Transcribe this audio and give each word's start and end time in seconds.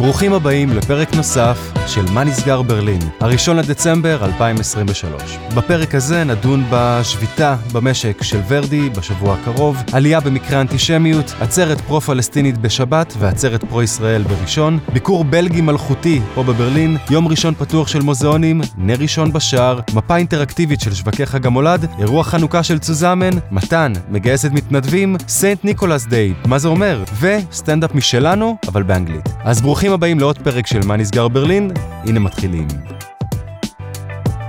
ברוכים 0.00 0.32
הבאים 0.32 0.70
לפרק 0.70 1.14
נוסף 1.14 1.72
של 1.86 2.04
מה 2.12 2.24
נסגר 2.24 2.62
ברלין, 2.62 3.00
הראשון 3.20 3.56
לדצמבר 3.56 4.24
2023. 4.24 5.38
בפרק 5.54 5.94
הזה 5.94 6.24
נדון 6.24 6.64
בשביתה 6.70 7.56
במשק 7.72 8.22
של 8.22 8.40
ורדי 8.48 8.90
בשבוע 8.90 9.34
הקרוב, 9.34 9.76
עלייה 9.92 10.20
במקרה 10.20 10.60
אנטישמיות, 10.60 11.34
עצרת 11.40 11.80
פרו-פלסטינית 11.80 12.58
בשבת 12.58 13.14
ועצרת 13.18 13.64
פרו-ישראל 13.64 14.22
בראשון, 14.22 14.78
ביקור 14.92 15.24
בלגי 15.24 15.60
מלכותי 15.60 16.20
פה 16.34 16.42
בברלין, 16.42 16.96
יום 17.10 17.28
ראשון 17.28 17.54
פתוח 17.54 17.88
של 17.88 18.02
מוזיאונים, 18.02 18.60
נר 18.76 18.96
ראשון 18.98 19.32
בשער, 19.32 19.80
מפה 19.94 20.16
אינטראקטיבית 20.16 20.80
של 20.80 20.94
שווקי 20.94 21.26
חג 21.26 21.46
המולד, 21.46 21.86
אירוע 21.98 22.24
חנוכה 22.24 22.62
של 22.62 22.78
צוזמן, 22.78 23.30
מתן, 23.50 23.92
מגייסת 24.10 24.50
מתנדבים, 24.52 25.16
סנט 25.28 25.64
ניקולס 25.64 26.06
דיי, 26.06 26.34
מה 26.46 26.58
זה 26.58 26.68
אומר? 26.68 27.04
וסטנדאפ 27.20 27.94
משלנו, 27.94 28.56
אבל 28.68 28.82
באנגלית. 28.82 29.28
אז 29.44 29.60
ברוכים 29.60 29.89
הבאים 29.92 30.20
לעוד 30.20 30.38
פרק 30.38 30.66
של 30.66 30.80
מה 30.86 30.96
נסגר 30.96 31.28
ברלין, 31.28 31.70
הנה 32.04 32.20
מתחילים. 32.20 32.68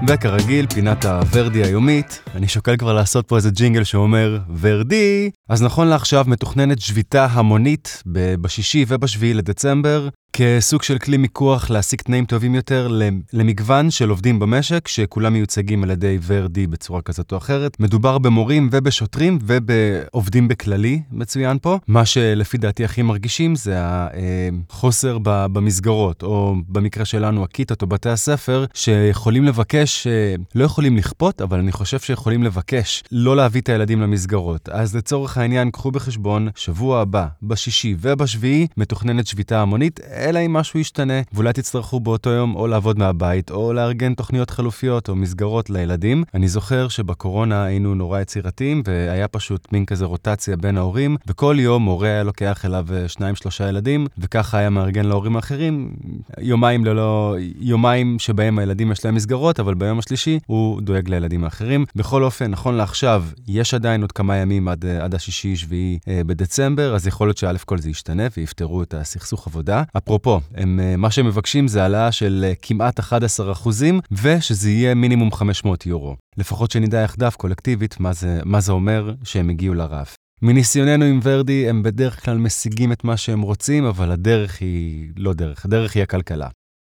וכרגיל, 0.08 0.68
פינת 0.68 1.06
הוורדי 1.06 1.64
היומית, 1.64 2.22
אני 2.36 2.48
שוקל 2.48 2.78
כבר 2.78 2.94
לעשות 2.94 3.28
פה 3.28 3.36
איזה 3.36 3.50
ג'ינגל 3.52 3.84
שאומר 3.84 4.40
ורדי. 4.60 5.32
אז 5.50 5.64
נכון 5.64 5.88
לעכשיו 5.88 6.26
מתוכננת 6.28 6.82
שביתה 6.82 7.26
המונית 7.26 8.04
בשישי 8.42 8.86
ובשביעי 8.88 9.34
לדצמבר, 9.34 10.10
כסוג 10.34 10.84
של 10.84 10.98
כלי 10.98 11.18
מיקוח 11.18 11.70
להשיג 11.70 12.02
תנאים 12.02 12.26
טובים 12.26 12.56
יותר 12.56 13.00
למגוון 13.34 13.92
של 13.92 14.10
עובדים 14.10 14.40
במשק, 14.40 14.88
שכולם 14.88 15.34
מיוצגים 15.34 15.84
על 15.84 15.92
ידי 15.92 16.18
ורדי 16.26 16.68
בצורה 16.68 17.02
כזאת 17.02 17.32
או 17.32 17.38
אחרת. 17.38 17.80
מדובר 17.80 18.18
במורים 18.18 18.70
ובשוטרים 18.72 19.40
ובעובדים 19.42 20.48
בכללי, 20.48 21.02
מצוין 21.12 21.58
פה. 21.62 21.80
מה 21.88 22.06
שלפי 22.06 22.58
דעתי 22.58 22.86
הכי 22.86 23.02
מרגישים 23.02 23.56
זה 23.56 23.76
החוסר 23.78 25.18
במסגרות, 25.24 26.24
או 26.24 26.56
במקרה 26.68 27.06
שלנו 27.06 27.44
הכיתות 27.44 27.82
או 27.82 27.88
בתי 27.88 28.10
הספר, 28.10 28.66
שיכולים 28.74 29.46
לבקש, 29.46 30.08
לא 30.56 30.64
יכולים 30.64 30.98
לכפות, 30.98 31.42
אבל 31.42 31.60
אני 31.60 31.72
חושב 31.72 32.00
שיכולים 32.00 32.44
לבקש 32.44 33.04
לא 33.12 33.36
להביא 33.36 33.62
את 33.62 33.70
הילדים 33.70 34.02
למסגרות. 34.02 34.70
אז 34.70 34.96
לצורך 34.96 35.38
העניין, 35.38 35.72
קחו 35.72 35.92
בחשבון, 35.92 36.48
שבוע 36.56 37.02
הבא, 37.02 37.28
בשישי 37.44 37.96
ובשביעי, 38.00 38.68
מתוכננת 38.78 39.28
שביתה 39.28 39.62
המונית. 39.62 40.00
אלא 40.22 40.40
אם 40.46 40.54
משהו 40.54 40.80
ישתנה, 40.80 41.14
ואולי 41.34 41.54
תצטרכו 41.54 42.00
באותו 42.00 42.30
יום 42.30 42.56
או 42.56 42.68
לעבוד 42.68 43.00
מהבית, 43.00 43.52
או 43.52 43.74
לארגן 43.74 44.14
תוכניות 44.14 44.50
חלופיות 44.50 45.10
או 45.10 45.16
מסגרות 45.16 45.70
לילדים. 45.70 46.24
אני 46.34 46.48
זוכר 46.48 46.88
שבקורונה 46.88 47.64
היינו 47.64 47.96
נורא 47.96 48.20
יצירתיים, 48.20 48.84
והיה 48.86 49.28
פשוט 49.28 49.68
מין 49.72 49.86
כזה 49.86 50.06
רוטציה 50.06 50.58
בין 50.58 50.78
ההורים, 50.78 51.18
וכל 51.28 51.56
יום 51.60 51.84
הורה 51.84 52.08
היה 52.08 52.24
לוקח 52.24 52.66
אליו 52.66 52.86
אה, 52.94 53.08
שניים 53.08 53.36
שלושה 53.36 53.70
ילדים, 53.70 54.08
וככה 54.18 54.58
היה 54.58 54.70
מארגן 54.70 55.06
להורים 55.06 55.36
האחרים, 55.36 55.94
יומיים 56.40 56.86
ללא, 56.86 57.36
יומיים 57.60 58.20
שבהם 58.20 58.60
הילדים 58.60 58.92
יש 58.92 59.06
להם 59.06 59.16
מסגרות, 59.16 59.60
אבל 59.60 59.74
ביום 59.74 60.00
השלישי 60.00 60.40
הוא 60.48 60.82
דואג 60.82 61.10
לילדים 61.10 61.44
האחרים. 61.44 61.86
בכל 61.96 62.24
אופן, 62.24 62.52
נכון 62.52 62.76
לעכשיו, 62.76 63.24
יש 63.48 63.74
עדיין 63.74 64.02
עוד 64.02 64.12
כמה 64.12 64.36
ימים 64.36 64.68
עד, 64.68 64.86
אה, 64.86 65.04
עד 65.04 65.16
השישי-שביעי 65.16 66.00
אה, 66.08 66.22
בדצמבר, 66.26 66.96
אז 66.96 67.08
יכול 67.08 67.28
להיות 67.28 67.38
שא' 67.38 67.58
כל 67.66 67.78
זה 67.78 67.90
ישתנה 67.90 68.24
ויפתרו 68.38 68.84
את 68.84 68.94
הסכסוך 68.94 69.48
עבודה. 69.48 69.84
אפרופו, 70.12 70.40
הם, 70.56 70.80
אה, 70.80 70.98
מה 70.98 71.12
שהם 71.12 71.26
מבקשים 71.26 71.68
זה 71.68 71.82
העלאה 71.82 72.12
של 72.12 72.46
אה, 72.48 72.54
כמעט 72.62 73.00
11 73.00 73.52
אחוזים, 73.52 74.00
ושזה 74.12 74.70
יהיה 74.70 74.94
מינימום 74.94 75.32
500 75.32 75.86
יורו. 75.86 76.16
לפחות 76.38 76.72
שנדע 76.72 77.02
יחדיו 77.02 77.32
קולקטיבית 77.38 78.00
מה 78.00 78.14
זה, 78.14 78.40
מה 78.46 78.62
זה 78.62 78.72
אומר 78.72 79.14
שהם 79.24 79.50
הגיעו 79.50 79.74
לרף. 79.74 80.16
מניסיוננו 80.42 81.06
עם 81.06 81.20
ורדי, 81.24 81.70
הם 81.70 81.84
בדרך 81.84 82.26
כלל 82.26 82.38
משיגים 82.38 82.92
את 82.92 83.04
מה 83.04 83.18
שהם 83.18 83.42
רוצים, 83.42 83.86
אבל 83.86 84.12
הדרך 84.12 84.62
היא 84.62 85.10
לא 85.18 85.34
דרך, 85.34 85.66
הדרך 85.66 85.96
היא 85.96 86.04
הכלכלה. 86.04 86.48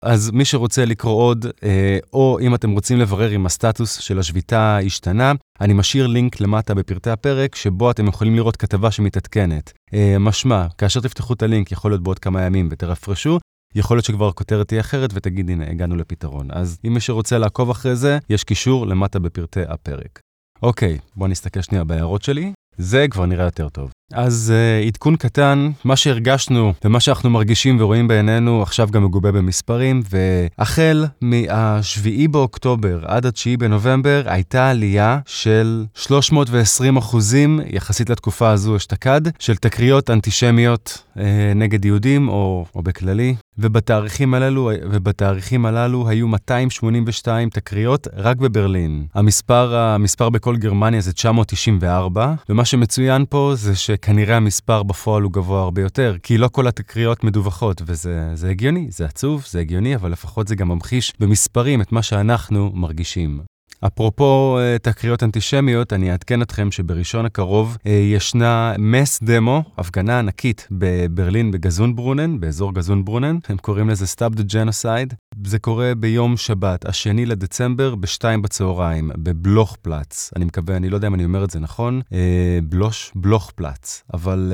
אז 0.04 0.32
מי 0.32 0.46
שרוצה 0.46 0.86
לקרוא 0.86 1.14
עוד, 1.14 1.46
אה, 1.64 1.98
או 2.14 2.40
אם 2.42 2.56
אתם 2.56 2.72
רוצים 2.72 3.00
לברר 3.00 3.36
אם 3.36 3.46
הסטטוס 3.46 4.00
של 4.00 4.20
השביתה 4.20 4.78
השתנה, 4.78 5.32
אני 5.62 5.74
משאיר 5.74 6.08
לינק 6.08 6.42
למטה 6.42 6.74
בפרטי 6.74 7.10
הפרק, 7.10 7.56
שבו 7.56 7.92
אתם 7.92 8.08
יכולים 8.08 8.36
לראות 8.36 8.58
כתבה 8.58 8.92
שמתעדכנת. 8.92 9.74
אה, 9.94 10.16
משמע, 10.20 10.68
כאשר 10.78 11.00
תפתחו 11.00 11.34
את 11.34 11.44
הלינק, 11.44 11.72
יכול 11.72 11.92
להיות 11.92 12.04
בעוד 12.04 12.20
כמה 12.20 12.42
ימים 12.42 12.70
ותרפרשו, 12.72 13.40
יכול 13.76 13.98
להיות 13.98 14.06
שכבר 14.06 14.28
הכותרת 14.28 14.68
תהיה 14.68 14.82
אחרת 14.82 15.10
ותגיד, 15.14 15.50
הנה, 15.50 15.70
הגענו 15.70 15.96
לפתרון. 15.96 16.48
אז 16.52 16.78
אם 16.88 16.94
מי 16.94 17.00
שרוצה 17.00 17.38
לעקוב 17.38 17.70
אחרי 17.70 17.96
זה, 17.96 18.18
יש 18.30 18.44
קישור 18.44 18.88
למטה 18.88 19.20
בפרטי 19.20 19.62
הפרק. 19.68 20.20
אוקיי, 20.64 20.98
בואו 21.16 21.30
נסתכל 21.30 21.62
שנייה 21.62 21.84
בהערות 21.84 22.24
שלי. 22.24 22.54
זה 22.78 23.06
כבר 23.10 23.26
נראה 23.26 23.46
יותר 23.46 23.70
טוב. 23.70 23.92
אז 24.14 24.54
uh, 24.54 24.88
עדכון 24.88 25.16
קטן, 25.16 25.72
מה 25.84 25.96
שהרגשנו 25.96 26.74
ומה 26.86 27.00
שאנחנו 27.00 27.30
מרגישים 27.30 27.78
ורואים 27.80 28.08
בעינינו 28.08 28.62
עכשיו 28.62 28.88
גם 28.92 29.04
מגובה 29.04 29.32
במספרים, 29.32 30.02
והחל 30.10 31.06
מה-7 31.22 32.28
באוקטובר 32.32 33.00
עד 33.06 33.26
ה-9 33.26 33.58
בנובמבר 33.60 34.24
הייתה 34.26 34.70
עלייה 34.70 35.20
של 35.26 35.86
320 35.96 36.98
אחוזים 36.98 37.60
יחסית 37.66 38.10
לתקופה 38.10 38.50
הזו 38.50 38.76
אשתקד, 38.76 39.22
של 39.40 39.56
תקריות 39.56 40.10
אנטישמיות 40.10 41.04
uh, 41.18 41.20
נגד 41.56 41.86
יהודים 41.86 42.30
או, 42.30 42.66
או 42.76 42.82
בכללי. 42.82 43.36
ובתאריכים 43.58 44.34
הללו, 44.34 44.72
ובתאריכים 44.92 45.66
הללו 45.66 46.10
היו 46.10 46.28
282 46.28 47.50
תקריות 47.50 48.08
רק 48.16 48.38
בברלין. 48.38 49.06
המספר, 49.14 49.76
המספר 49.76 50.30
בכל 50.30 50.58
גרמניה 50.58 51.02
זה 51.02 51.14
994, 51.14 52.34
ומה 52.50 52.66
שמצוין 52.66 53.26
פה 53.30 53.52
זה 53.56 53.76
שכנראה 53.76 54.38
המספר 54.38 54.84
בפועל 54.84 55.24
הוא 55.24 55.32
גבוה 55.32 55.62
הרבה 55.62 55.82
יותר, 55.82 56.16
כי 56.24 56.38
לא 56.38 56.48
כל 56.48 56.68
התקריות 56.68 57.24
מדווחות, 57.24 57.82
וזה 57.86 58.50
הגיוני, 58.50 58.88
זה 58.90 59.06
עצוב, 59.06 59.46
זה 59.50 59.60
הגיוני, 59.60 59.96
אבל 59.96 60.12
לפחות 60.12 60.48
זה 60.48 60.56
גם 60.56 60.68
ממחיש 60.68 61.14
במספרים 61.20 61.82
את 61.82 61.92
מה 61.92 62.02
שאנחנו 62.02 62.72
מרגישים. 62.74 63.53
אפרופו 63.88 64.58
אה, 64.60 64.78
תקריות 64.82 65.24
אנטישמיות, 65.24 65.94
אני 65.94 66.12
אעדכן 66.12 66.42
אתכם 66.42 66.72
שבראשון 66.72 67.26
הקרוב 67.26 67.78
אה, 67.86 67.92
ישנה 67.92 68.74
מס 68.80 69.24
דמו, 69.24 69.64
הפגנה 69.78 70.20
ענקית 70.20 70.68
בברלין 70.72 71.52
בגזונברונן, 71.52 72.40
באזור 72.40 72.74
גזונברונן, 72.74 73.38
הם 73.50 73.58
קוראים 73.58 73.90
לזה 73.90 74.06
Stop 74.06 74.40
the 74.40 74.44
Genocide. 74.54 75.16
זה 75.46 75.60
קורה 75.60 75.96
ביום 75.96 76.38
שבת, 76.38 76.86
השני 76.86 77.26
לדצמבר, 77.26 77.96
בשתיים 77.96 78.42
בצהריים, 78.42 79.12
בבלוך 79.18 79.78
פלאץ. 79.82 80.32
אני 80.36 80.46
מקווה, 80.46 80.78
אני 80.78 80.90
לא 80.90 80.96
יודע 80.96 81.08
אם 81.08 81.14
אני 81.14 81.26
אומר 81.26 81.44
את 81.44 81.50
זה 81.50 81.60
נכון, 81.60 82.02
אה, 82.14 82.60
בלוש, 82.64 83.12
בלוך 83.16 83.52
פלאץ. 83.56 84.04
אבל 84.14 84.54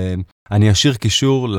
אני 0.52 0.72
אשאיר 0.72 0.94
קישור 0.94 1.50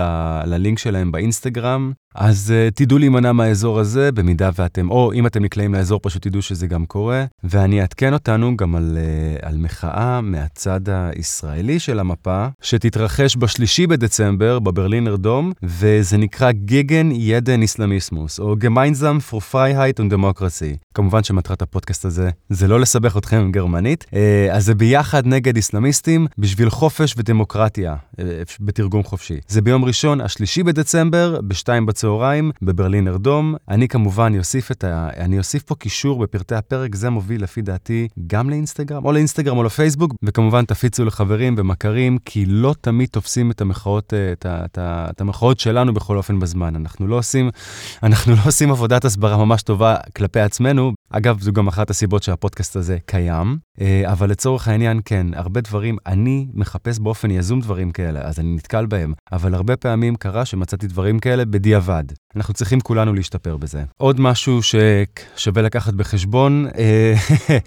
ללינק 0.45 0.78
שלהם 0.78 1.12
באינסטגרם, 1.12 1.93
אז 2.15 2.53
אה, 2.53 2.75
תדעו 2.75 2.99
להימנע 2.99 3.33
מהאזור 3.33 3.78
הזה, 3.81 4.12
במידה 4.12 4.51
ואתם, 4.55 4.91
או 4.91 5.12
אם 5.12 5.27
אתם 5.27 5.43
נקלעים 5.45 5.75
לאזור, 5.75 6.01
פשוט 6.03 6.23
תדעו 6.23 6.43
שזה 6.43 6.67
גם 6.67 6.87
קורה. 6.87 7.25
ואני 7.45 7.81
אעדכן 7.81 8.12
אותנו 8.12 8.56
גם 8.56 8.77
על, 8.77 8.99
אה, 8.98 9.47
על 9.47 9.56
מחאה 9.56 10.21
מהצד 10.21 10.81
הישראלי 10.89 11.78
של 11.78 11.99
המפה, 11.99 12.47
שתתרחש 12.62 13.37
בשלישי 13.37 13.87
בדצמבר 13.87 14.59
בברלינר 14.59 15.17
דום, 15.17 15.53
וזה 15.62 16.17
נקרא 16.17 16.53
gegen 16.53 17.09
jeden 17.12 17.62
Islamismus, 17.62 18.41
או 18.41 18.55
gemeinsam 18.59 19.19
für 19.19 19.41
Freiheit 19.41 20.00
und 20.00 20.17
Demokratie. 20.17 20.76
כמובן 20.95 21.22
שמטרת 21.25 21.62
הפודקאסט 21.62 22.05
הזה 22.05 22.31
זה 22.49 22.69
לא 22.69 22.81
לסבך 22.81 23.17
אתכם 23.17 23.37
עם 23.37 23.53
גרמנית, 23.53 24.05
אה, 24.09 24.15
אז 24.53 24.65
זה 24.65 24.75
ביחד 24.75 25.27
נגד 25.27 25.57
איסלאמיסטים 25.57 26.27
בשביל 26.39 26.71
חופש 26.71 27.15
ודמוקרטיה. 27.17 27.97
בתרגום 28.80 29.02
חופשי. 29.02 29.38
זה 29.48 29.62
ביום 29.62 29.84
ראשון, 29.84 30.20
השלישי 30.20 30.62
בדצמבר, 30.62 31.41
בשתיים 31.41 31.86
בצהריים, 31.86 32.50
בברלינר 32.62 33.16
דום. 33.16 33.54
אני 33.68 33.88
כמובן 33.88 34.32
אוסיף 34.38 34.70
את 34.70 34.84
ה... 34.84 35.08
אני 35.16 35.38
אוסיף 35.38 35.62
פה 35.62 35.74
קישור 35.74 36.18
בפרטי 36.22 36.54
הפרק, 36.54 36.94
זה 36.94 37.10
מוביל 37.10 37.42
לפי 37.42 37.62
דעתי 37.62 38.08
גם 38.26 38.50
לאינסטגרם, 38.50 39.04
או 39.04 39.12
לאינסטגרם 39.12 39.56
או 39.56 39.62
לפייסבוק, 39.62 40.14
וכמובן 40.22 40.64
תפיצו 40.64 41.04
לחברים 41.04 41.54
ומכרים, 41.58 42.18
כי 42.24 42.46
לא 42.46 42.74
תמיד 42.80 43.08
תופסים 43.08 43.50
את 43.50 43.60
המחאות, 43.60 44.14
אה, 44.14 44.32
את, 44.32 44.46
את, 44.46 44.78
את 45.10 45.21
המחאות 45.21 45.60
שלנו 45.60 45.94
בכל 45.94 46.16
אופן 46.16 46.41
בזמן. 46.41 46.76
אנחנו 46.76 47.06
לא 47.06 47.18
עושים, 47.18 47.50
אנחנו 48.03 48.33
לא 48.33 48.41
עושים 48.47 48.71
עבודת 48.71 49.04
הסברה 49.04 49.36
ממש 49.36 49.62
טובה 49.62 49.97
כלפי 50.16 50.41
עצמנו. 50.41 50.92
אגב, 51.10 51.41
זו 51.41 51.53
גם 51.53 51.68
אחת 51.68 51.91
הסיבות 51.91 52.22
שהפודקאסט 52.22 52.76
הזה 52.76 52.98
קיים, 53.06 53.59
אה, 53.80 54.03
אבל 54.12 54.30
לצורך 54.30 54.68
העניין, 54.68 55.00
כן, 55.04 55.26
הרבה 55.34 55.60
דברים, 55.60 55.97
אני 56.06 56.47
מחפש 56.54 56.98
באופן 56.98 57.30
יזום 57.30 57.60
דברים 57.60 57.91
כאלה, 57.91 58.21
אז 58.21 58.41
אני 58.41 58.48
נתקל 58.71 58.87
בהם, 58.87 59.13
אבל 59.33 59.55
הרבה 59.55 59.77
פעמים 59.77 60.17
קרה 60.17 60.45
שמצאתי 60.45 60.87
דברים 60.87 61.19
כאלה 61.19 61.45
בדיעבד. 61.45 62.05
אנחנו 62.37 62.55
צריכים 62.55 62.81
כולנו 62.81 63.15
להשתפר 63.15 63.57
בזה. 63.57 63.83
עוד 63.97 64.21
משהו 64.21 64.61
ששווה 64.63 65.63
לקחת 65.63 65.95
בחשבון, 65.95 66.67
אה, 66.78 67.15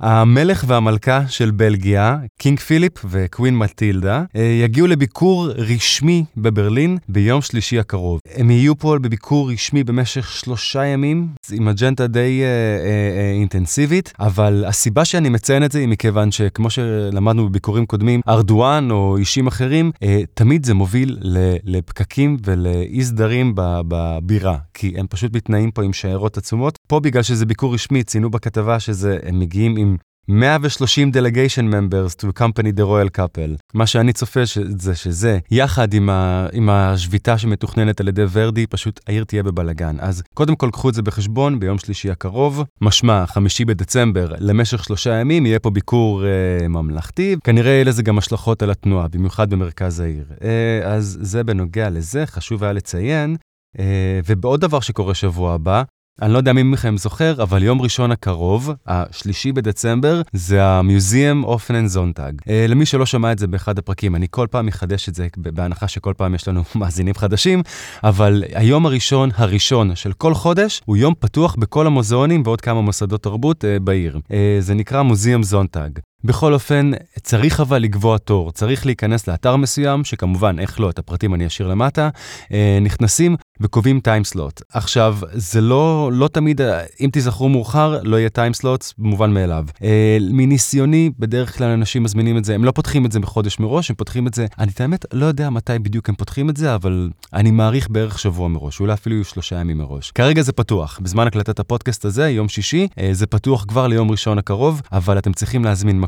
המלך 0.00 0.64
והמלכה 0.68 1.28
של 1.28 1.50
בלגיה, 1.50 2.16
King 2.38 2.60
פיליפ 2.60 2.92
ו 3.04 3.13
Queen 3.13 3.56
מטילדה, 3.58 4.24
יגיעו 4.64 4.86
לביקור 4.86 5.48
רשמי 5.48 6.24
בברלין 6.36 6.98
ביום 7.08 7.42
שלישי 7.42 7.78
הקרוב. 7.78 8.20
הם 8.34 8.50
יהיו 8.50 8.78
פה 8.78 8.96
בביקור 9.00 9.50
רשמי 9.50 9.84
במשך 9.84 10.30
שלושה 10.30 10.84
ימים, 10.84 11.28
עם 11.52 11.68
אג'נדה 11.68 12.06
די 12.06 12.42
אה, 12.42 12.46
אה, 12.46 13.32
אינטנסיבית, 13.32 14.12
אבל 14.20 14.64
הסיבה 14.66 15.04
שאני 15.04 15.28
מציין 15.28 15.64
את 15.64 15.72
זה 15.72 15.78
היא 15.78 15.88
מכיוון 15.88 16.30
שכמו 16.30 16.70
שלמדנו 16.70 17.48
בביקורים 17.48 17.86
קודמים, 17.86 18.20
ארדואן 18.28 18.90
או 18.90 19.16
אישים 19.16 19.46
אחרים, 19.46 19.90
אה, 20.02 20.20
תמיד 20.34 20.66
זה 20.66 20.74
מוביל 20.74 21.18
לפקקים 21.64 22.36
ולאי 22.44 23.04
סדרים 23.04 23.52
בבירה, 23.56 24.56
כי 24.74 24.94
הם 24.96 25.06
פשוט 25.10 25.36
מתנאים 25.36 25.70
פה 25.70 25.82
עם 25.82 25.92
שיירות 25.92 26.36
עצומות. 26.36 26.78
פה 26.86 27.00
בגלל 27.00 27.22
שזה 27.22 27.46
ביקור 27.46 27.74
רשמי, 27.74 28.02
ציינו 28.02 28.30
בכתבה 28.30 28.80
שהם 28.80 29.38
מגיעים 29.38 29.76
עם 29.76 29.87
130 30.28 31.10
delegation 31.10 31.70
members 31.70 32.14
to 32.14 32.28
accompany 32.28 32.70
the 32.70 32.84
royal 32.84 33.18
couple. 33.18 33.56
מה 33.74 33.86
שאני 33.86 34.12
צופה 34.12 34.40
זה 34.78 34.94
שזה, 34.94 35.38
יחד 35.50 35.94
עם, 35.94 36.10
ה, 36.10 36.46
עם 36.52 36.70
השביתה 36.70 37.38
שמתוכננת 37.38 38.00
על 38.00 38.08
ידי 38.08 38.24
ורדי, 38.32 38.66
פשוט 38.66 39.00
העיר 39.06 39.24
תהיה 39.24 39.42
בבלגן. 39.42 39.96
אז 40.00 40.22
קודם 40.34 40.56
כל 40.56 40.70
קחו 40.72 40.88
את 40.88 40.94
זה 40.94 41.02
בחשבון 41.02 41.60
ביום 41.60 41.78
שלישי 41.78 42.10
הקרוב, 42.10 42.64
משמע, 42.80 43.26
חמישי 43.26 43.64
בדצמבר, 43.64 44.32
למשך 44.38 44.84
שלושה 44.84 45.14
ימים 45.14 45.46
יהיה 45.46 45.58
פה 45.58 45.70
ביקור 45.70 46.24
אה, 46.24 46.68
ממלכתי, 46.68 47.36
כנראה 47.44 47.72
יהיה 47.72 47.84
לזה 47.84 48.02
גם 48.02 48.18
השלכות 48.18 48.62
על 48.62 48.70
התנועה, 48.70 49.08
במיוחד 49.08 49.50
במרכז 49.50 50.00
העיר. 50.00 50.24
אה, 50.44 50.94
אז 50.94 51.18
זה 51.20 51.44
בנוגע 51.44 51.90
לזה, 51.90 52.26
חשוב 52.26 52.64
היה 52.64 52.72
לציין. 52.72 53.36
Uh, 53.76 53.80
ובעוד 54.26 54.60
דבר 54.60 54.80
שקורה 54.80 55.14
שבוע 55.14 55.54
הבא, 55.54 55.82
אני 56.22 56.32
לא 56.32 56.38
יודע 56.38 56.52
מי 56.52 56.62
מכם 56.62 56.96
זוכר, 56.96 57.42
אבל 57.42 57.62
יום 57.62 57.82
ראשון 57.82 58.12
הקרוב, 58.12 58.70
השלישי 58.86 59.52
בדצמבר, 59.52 60.22
זה 60.32 60.64
ה-Museum 60.64 61.46
of 61.46 61.70
Nenzontag. 61.70 62.42
Uh, 62.42 62.50
למי 62.68 62.86
שלא 62.86 63.06
שמע 63.06 63.32
את 63.32 63.38
זה 63.38 63.46
באחד 63.46 63.78
הפרקים, 63.78 64.16
אני 64.16 64.26
כל 64.30 64.46
פעם 64.50 64.66
מחדש 64.66 65.08
את 65.08 65.14
זה, 65.14 65.28
בהנחה 65.36 65.88
שכל 65.88 66.14
פעם 66.16 66.34
יש 66.34 66.48
לנו 66.48 66.62
מאזינים 66.74 67.14
חדשים, 67.14 67.62
אבל 68.04 68.44
היום 68.54 68.86
הראשון, 68.86 69.30
הראשון 69.34 69.96
של 69.96 70.12
כל 70.12 70.34
חודש, 70.34 70.82
הוא 70.84 70.96
יום 70.96 71.14
פתוח 71.18 71.56
בכל 71.58 71.86
המוזיאונים 71.86 72.42
ועוד 72.44 72.60
כמה 72.60 72.80
מוסדות 72.80 73.22
תרבות 73.22 73.64
uh, 73.64 73.82
בעיר. 73.82 74.18
Uh, 74.28 74.32
זה 74.60 74.74
נקרא 74.74 75.02
מוזיאום 75.02 75.42
זונטאג. 75.42 75.98
בכל 76.24 76.54
אופן, 76.54 76.90
צריך 77.22 77.60
אבל 77.60 77.78
לקבוע 77.78 78.18
תור, 78.18 78.52
צריך 78.52 78.86
להיכנס 78.86 79.28
לאתר 79.28 79.56
מסוים, 79.56 80.04
שכמובן, 80.04 80.58
איך 80.58 80.80
לא, 80.80 80.90
את 80.90 80.98
הפרטים 80.98 81.34
אני 81.34 81.46
אשאיר 81.46 81.68
למטה, 81.68 82.08
אה, 82.52 82.78
נכנסים 82.80 83.36
וקובעים 83.60 84.00
timeslot. 84.00 84.62
עכשיו, 84.72 85.18
זה 85.32 85.60
לא, 85.60 86.10
לא 86.12 86.28
תמיד, 86.28 86.60
אם 87.00 87.10
תיזכרו 87.12 87.48
מאוחר, 87.48 87.98
לא 88.02 88.16
יהיה 88.16 88.28
timeslot, 88.28 88.84
כמובן 88.98 89.34
מאליו. 89.34 89.64
אה, 89.82 90.18
מניסיוני, 90.20 91.10
בדרך 91.18 91.58
כלל 91.58 91.68
אנשים 91.70 92.02
מזמינים 92.02 92.38
את 92.38 92.44
זה, 92.44 92.54
הם 92.54 92.64
לא 92.64 92.70
פותחים 92.70 93.06
את 93.06 93.12
זה 93.12 93.20
בחודש 93.20 93.58
מראש, 93.58 93.90
הם 93.90 93.96
פותחים 93.96 94.26
את 94.26 94.34
זה, 94.34 94.46
אני 94.58 94.70
את 94.70 94.80
האמת 94.80 95.04
לא 95.12 95.26
יודע 95.26 95.50
מתי 95.50 95.78
בדיוק 95.78 96.08
הם 96.08 96.14
פותחים 96.14 96.50
את 96.50 96.56
זה, 96.56 96.74
אבל 96.74 97.10
אני 97.34 97.50
מעריך 97.50 97.90
בערך 97.90 98.18
שבוע 98.18 98.48
מראש, 98.48 98.80
אולי 98.80 98.92
אפילו 98.92 99.24
שלושה 99.24 99.56
ימים 99.56 99.78
מראש. 99.78 100.10
כרגע 100.10 100.42
זה 100.42 100.52
פתוח, 100.52 100.98
בזמן 101.02 101.26
הקלטת 101.26 101.60
הפודקאסט 101.60 102.04
הזה, 102.04 102.28
יום 102.28 102.48
שישי, 102.48 102.88
אה, 102.98 103.08
זה 103.12 103.26
פתוח 103.26 103.64
כבר 103.68 103.86
ליום 103.86 104.10
ראשון 104.10 104.38
הקרוב, 104.38 104.82
אבל 104.92 105.18
אתם 105.18 105.32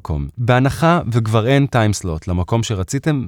מקום. 0.01 0.29
בהנחה 0.39 1.01
וכבר 1.13 1.47
אין 1.47 1.67
timeslot 1.67 2.29
למקום 2.29 2.63
שרציתם, 2.63 3.27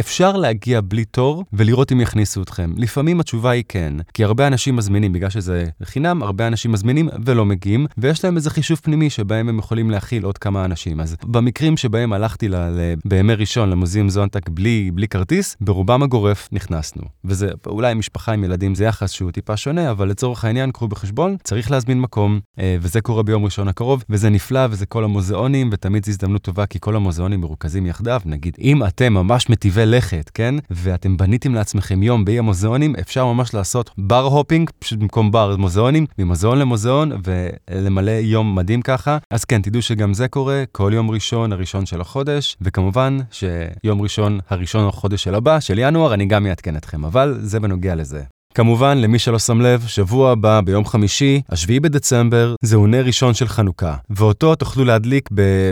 אפשר 0.00 0.36
להגיע 0.36 0.80
בלי 0.84 1.04
תור 1.04 1.44
ולראות 1.52 1.92
אם 1.92 2.00
יכניסו 2.00 2.42
אתכם. 2.42 2.72
לפעמים 2.76 3.20
התשובה 3.20 3.50
היא 3.50 3.64
כן, 3.68 3.92
כי 4.14 4.24
הרבה 4.24 4.46
אנשים 4.46 4.76
מזמינים, 4.76 5.12
בגלל 5.12 5.30
שזה 5.30 5.64
חינם, 5.82 6.22
הרבה 6.22 6.46
אנשים 6.46 6.72
מזמינים 6.72 7.08
ולא 7.24 7.44
מגיעים, 7.44 7.86
ויש 7.98 8.24
להם 8.24 8.36
איזה 8.36 8.50
חישוב 8.50 8.78
פנימי 8.82 9.10
שבהם 9.10 9.48
הם 9.48 9.58
יכולים 9.58 9.90
להכיל 9.90 10.24
עוד 10.24 10.38
כמה 10.38 10.64
אנשים. 10.64 11.00
אז 11.00 11.16
במקרים 11.24 11.76
שבהם 11.76 12.12
הלכתי 12.12 12.48
ל, 12.48 12.56
ל, 12.56 12.94
בימי 13.04 13.34
ראשון 13.34 13.70
למוזיאום 13.70 14.08
זונטק 14.08 14.48
בלי, 14.48 14.90
בלי 14.94 15.08
כרטיס, 15.08 15.56
ברובם 15.60 16.02
הגורף 16.02 16.48
נכנסנו. 16.52 17.02
וזה 17.24 17.50
אולי 17.66 17.94
משפחה 17.94 18.32
עם 18.32 18.44
ילדים 18.44 18.74
זה 18.74 18.84
יחס 18.84 19.10
שהוא 19.10 19.30
טיפה 19.30 19.56
שונה, 19.56 19.90
אבל 19.90 20.08
לצורך 20.08 20.44
העניין, 20.44 20.70
קחו 20.70 20.88
בחשבון, 20.88 21.36
צריך 21.42 21.70
להזמין 21.70 22.00
מקום, 22.00 22.40
אה, 22.58 22.76
וזה 22.80 23.00
קורה 23.00 23.22
ביום 23.22 23.44
ראשון 23.44 23.68
הקרוב, 23.68 24.04
וזה 24.10 24.30
נפלא, 24.30 24.60
וזה 24.70 24.86
כל 24.86 25.04
המוזיאונים, 25.04 25.70
ותמיד 25.80 26.04
זו 26.04 26.10
הזדמנות 26.10 26.42
טובה, 26.42 26.66
כי 26.66 26.78
כל 26.80 26.96
המוזיאונים 26.96 27.40
מרוכזים 27.40 27.86
יחדיו. 27.86 28.20
נגיד, 28.24 28.56
אם 28.60 28.84
אתם 28.84 29.12
ממש 29.12 29.50
מטיבי 29.50 29.86
לכת, 29.86 30.30
כן? 30.34 30.54
ואתם 30.70 31.16
בניתם 31.16 31.54
לעצמכם 31.54 32.02
יום 32.02 32.24
באי 32.24 32.38
המוזיאונים, 32.38 32.96
אפשר 33.00 33.26
ממש 33.26 33.54
לעשות 33.54 33.90
בר 33.98 34.24
הופינג, 34.24 34.70
פשוט 34.78 34.98
במקום 34.98 35.30
בר 35.30 35.56
מוזיאונים, 35.56 36.06
ממוזיאון 36.18 36.58
למוזיאון, 36.58 37.12
ולמלא 37.24 38.10
יום 38.10 38.54
מדהים 38.54 38.82
ככה. 38.82 39.18
אז 39.30 39.44
כן, 39.44 39.62
תדעו 39.62 39.82
שגם 39.82 40.14
זה 40.14 40.28
קורה 40.28 40.64
כל 40.72 40.90
יום 40.94 41.10
ראשון, 41.10 41.52
הראשון 41.52 41.86
של 41.86 42.00
החודש, 42.00 42.56
וכמובן 42.60 43.18
שיום 43.30 44.02
ראשון, 44.02 44.38
הראשון 44.48 44.88
החודש 44.88 45.24
של 45.24 45.34
הבא, 45.34 45.60
של 45.60 45.78
ינואר, 45.78 46.14
אני 46.14 46.26
גם 46.26 46.46
אעדכן 46.46 46.76
אתכם, 46.76 47.04
אבל 47.04 47.38
זה 47.40 47.60
בנוגע 47.60 47.94
לזה. 47.94 48.22
כמובן, 48.54 48.98
למי 48.98 49.18
שלא 49.18 49.38
שם 49.38 49.60
לב, 49.60 49.84
שבוע 49.86 50.32
הבא, 50.32 50.60
ביום 50.60 50.84
חמישי, 50.84 51.40
השביעי 51.48 51.80
בדצמבר, 51.80 52.54
זהו 52.62 52.86
נר 52.86 53.04
ראשון 53.04 53.34
של 53.34 53.48
חנוכה, 53.48 53.94
ואותו 54.10 54.54
תוכלו 54.54 54.84
להדליק 54.84 55.28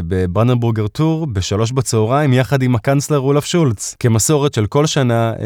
בברנרבורגר 0.09 0.89
טור 0.89 1.27
בשלוש 1.27 1.73
בצהריים 1.73 2.33
יחד 2.33 2.63
עם 2.63 2.75
הקנצלר 2.75 3.17
רולף 3.17 3.45
שולץ. 3.45 3.97
כמסורת 4.01 4.55
של 4.55 4.67
כל 4.67 4.87
שנה 4.87 5.33
אה, 5.33 5.45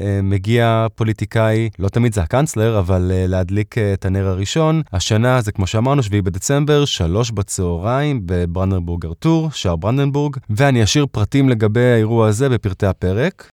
אה, 0.00 0.20
מגיע 0.22 0.86
פוליטיקאי, 0.94 1.68
לא 1.78 1.88
תמיד 1.88 2.14
זה 2.14 2.22
הקנצלר, 2.22 2.78
אבל 2.78 3.12
אה, 3.14 3.26
להדליק 3.26 3.78
אה, 3.78 3.92
את 3.92 4.04
הנר 4.04 4.28
הראשון. 4.28 4.82
השנה 4.92 5.40
זה 5.40 5.52
כמו 5.52 5.66
שאמרנו, 5.66 6.02
שביעי 6.02 6.22
בדצמבר, 6.22 6.84
שלוש 6.84 7.30
בצהריים 7.30 8.20
בברנרבורגר 8.26 9.12
טור, 9.14 9.50
שער 9.52 9.76
ברנדנבורג, 9.76 10.36
ואני 10.50 10.84
אשאיר 10.84 11.06
פרטים 11.12 11.48
לגבי 11.48 11.84
האירוע 11.84 12.28
הזה 12.28 12.48
בפרטי 12.48 12.86
הפרק. 12.86 13.48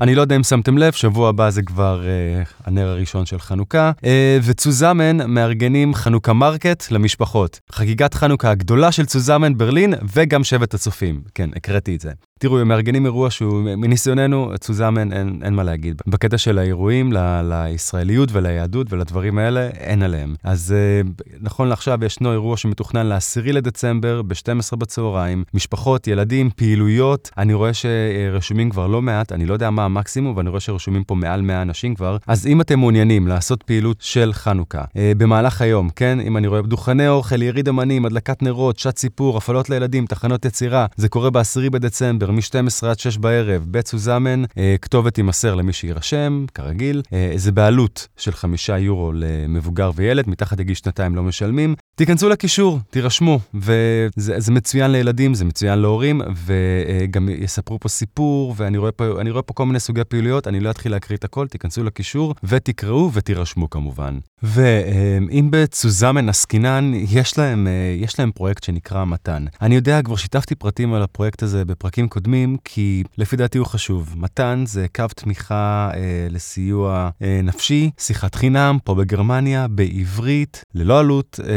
אני 0.00 0.14
לא 0.14 0.20
יודע 0.20 0.36
אם 0.36 0.42
שמתם 0.42 0.78
לב, 0.78 0.92
שבוע 0.92 1.28
הבא 1.28 1.50
זה 1.50 1.62
כבר 1.62 2.02
אה, 2.06 2.42
הנר 2.64 2.88
הראשון 2.88 3.26
של 3.26 3.38
חנוכה, 3.38 3.92
אה, 4.04 4.38
וצוזמן 4.42 5.30
מארגנים 5.30 5.94
חנוכה 5.94 6.32
market 6.32 6.90
למשפחות. 6.90 7.60
חגיגת 7.72 8.14
חנוכה 8.14 8.50
הגדולה 8.50 8.92
של 8.92 9.06
צוזמן 9.06 9.58
ברלין 9.58 9.94
וגם 10.14 10.44
שבט 10.44 10.74
הצופים. 10.74 11.20
כן, 11.34 11.50
הקראתי 11.56 11.94
את 11.96 12.00
זה. 12.00 12.10
תראו, 12.38 12.58
הם 12.58 12.68
מארגנים 12.68 13.04
אירוע 13.04 13.30
שהוא, 13.30 13.62
מניסיוננו, 13.62 14.52
צוזמן, 14.60 15.12
אין, 15.12 15.40
אין 15.44 15.54
מה 15.54 15.62
להגיד. 15.62 16.02
בקטע 16.06 16.38
של 16.38 16.58
האירועים, 16.58 17.12
ל, 17.12 17.18
לישראליות 17.42 18.28
וליהדות 18.32 18.92
ולדברים 18.92 19.38
האלה, 19.38 19.68
אין 19.68 20.02
עליהם. 20.02 20.34
אז 20.44 20.74
אה, 20.76 21.10
נכון 21.40 21.68
לעכשיו 21.68 22.04
ישנו 22.04 22.32
אירוע 22.32 22.56
שמתוכנן 22.56 23.06
ל-10 23.06 23.52
לדצמבר, 23.52 24.22
ב-12 24.22 24.76
בצהריים, 24.76 25.44
משפחות, 25.54 26.06
ילדים, 26.06 26.50
פעילויות. 26.56 27.30
אני 27.38 27.54
רואה 27.54 27.70
שרשומים 27.74 28.70
כבר 28.70 28.86
לא 28.86 29.02
מעט, 29.02 29.32
אני 29.32 29.46
לא 29.46 29.52
יודע 29.52 29.70
מה 29.70 29.83
המקסימום, 29.84 30.36
ואני 30.36 30.48
רואה 30.48 30.60
שרשומים 30.60 31.04
פה 31.04 31.14
מעל 31.14 31.42
100 31.42 31.62
אנשים 31.62 31.94
כבר. 31.94 32.16
אז 32.26 32.46
אם 32.46 32.60
אתם 32.60 32.78
מעוניינים 32.78 33.28
לעשות 33.28 33.62
פעילות 33.62 33.96
של 34.00 34.32
חנוכה, 34.32 34.84
אה, 34.96 35.12
במהלך 35.16 35.62
היום, 35.62 35.90
כן? 35.96 36.20
אם 36.20 36.36
אני 36.36 36.46
רואה 36.46 36.62
דוכני 36.62 37.08
אוכל, 37.08 37.42
יריד 37.42 37.68
אמנים, 37.68 38.06
הדלקת 38.06 38.42
נרות, 38.42 38.78
שעת 38.78 38.98
סיפור, 38.98 39.36
הפעלות 39.36 39.70
לילדים, 39.70 40.06
תחנות 40.06 40.44
יצירה, 40.44 40.86
זה 40.96 41.08
קורה 41.08 41.30
ב-10 41.30 41.70
בדצמבר, 41.70 42.30
מ-12 42.30 42.86
עד 42.86 42.98
6 42.98 43.16
בערב, 43.16 43.64
בית 43.68 43.86
סוזמן, 43.86 44.42
אה, 44.58 44.76
כתובת 44.82 45.14
תימסר 45.14 45.54
למי 45.54 45.72
שיירשם, 45.72 46.44
כרגיל. 46.54 47.02
אה, 47.12 47.32
זה 47.36 47.52
בעלות 47.52 48.08
של 48.16 48.32
5 48.32 48.68
יורו 48.68 49.12
למבוגר 49.14 49.90
וילד, 49.94 50.28
מתחת 50.28 50.60
לגיל 50.60 50.74
שנתיים 50.74 51.16
לא 51.16 51.22
משלמים. 51.22 51.74
תיכנסו 51.94 52.28
לקישור, 52.28 52.78
תירשמו, 52.90 53.40
וזה 53.54 54.52
מצוין 54.52 54.90
לילדים, 54.90 55.34
זה 55.34 55.44
מצוין 55.44 55.78
להורים, 55.78 56.20
וגם 56.46 57.28
יספרו 57.28 57.80
פה 57.80 57.88
סיפור, 57.88 58.54
ואני 58.56 58.78
רואה 58.78 58.92
פה, 58.92 59.04
רואה 59.30 59.42
פה 59.42 59.54
כל 59.54 59.66
מיני 59.66 59.73
סוגי 59.78 60.04
פעילויות, 60.04 60.48
אני 60.48 60.60
לא 60.60 60.70
אתחיל 60.70 60.92
להקריא 60.92 61.18
את 61.18 61.24
הכל, 61.24 61.46
תיכנסו 61.48 61.84
לקישור 61.84 62.34
ותקראו 62.44 63.10
ותירשמו 63.12 63.70
כמובן. 63.70 64.18
ואם 64.42 65.48
בצוזמן 65.50 66.28
עסקינן, 66.28 66.92
יש 66.94 67.38
להם, 67.38 67.68
יש 68.00 68.18
להם 68.18 68.32
פרויקט 68.32 68.64
שנקרא 68.64 69.04
מתן. 69.04 69.44
אני 69.62 69.74
יודע, 69.74 70.02
כבר 70.02 70.16
שיתפתי 70.16 70.54
פרטים 70.54 70.94
על 70.94 71.02
הפרויקט 71.02 71.42
הזה 71.42 71.64
בפרקים 71.64 72.08
קודמים, 72.08 72.56
כי 72.64 73.04
לפי 73.18 73.36
דעתי 73.36 73.58
הוא 73.58 73.66
חשוב. 73.66 74.14
מתן 74.16 74.64
זה 74.66 74.86
קו 74.94 75.04
תמיכה 75.16 75.90
אה, 75.94 76.26
לסיוע 76.30 77.10
אה, 77.22 77.40
נפשי, 77.42 77.90
שיחת 77.98 78.34
חינם, 78.34 78.78
פה 78.84 78.94
בגרמניה, 78.94 79.68
בעברית, 79.68 80.64
ללא 80.74 81.00
עלות. 81.00 81.40
אה, 81.48 81.52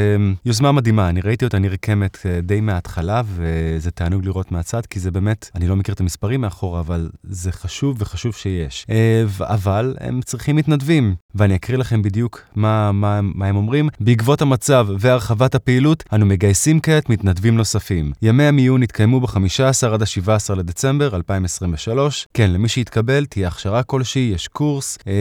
יוזמה 0.45 0.71
מדהימה, 0.71 1.09
אני 1.09 1.21
ראיתי 1.21 1.45
אותה 1.45 1.59
נרקמת 1.59 2.17
אה, 2.25 2.41
די 2.41 2.61
מההתחלה, 2.61 3.21
וזה 3.25 3.91
תענוג 3.91 4.25
לראות 4.25 4.51
מהצד, 4.51 4.85
כי 4.85 4.99
זה 4.99 5.11
באמת, 5.11 5.49
אני 5.55 5.67
לא 5.67 5.75
מכיר 5.75 5.93
את 5.93 5.99
המספרים 5.99 6.41
מאחורה, 6.41 6.79
אבל 6.79 7.09
זה 7.23 7.51
חשוב 7.51 7.97
וחשוב 8.07 8.35
שיש. 8.35 8.85
אבל 9.41 9.95
הם 9.99 10.21
צריכים 10.21 10.55
מתנדבים, 10.55 11.15
ואני 11.35 11.55
אקריא 11.55 11.77
לכם 11.77 12.01
בדיוק 12.01 12.41
מה, 12.55 12.91
מה, 12.91 13.19
מה 13.21 13.45
הם 13.45 13.55
אומרים. 13.55 13.89
בעקבות 13.99 14.41
המצב 14.41 14.87
והרחבת 14.99 15.55
הפעילות, 15.55 16.03
אנו 16.13 16.25
מגייסים 16.25 16.79
כעת 16.79 17.09
מתנדבים 17.09 17.57
נוספים. 17.57 18.11
ימי 18.21 18.43
המיון 18.43 18.83
יתקיימו 18.83 19.19
ב-15 19.19 19.87
עד 19.93 20.01
ה-17 20.01 20.55
לדצמבר 20.55 21.15
2023. 21.15 22.27
כן, 22.33 22.51
למי 22.51 22.67
שיתקבל 22.67 23.25
תהיה 23.25 23.47
הכשרה 23.47 23.83
כלשהי, 23.83 24.31
יש 24.35 24.47
קורס 24.47 24.97
אה, 25.07 25.13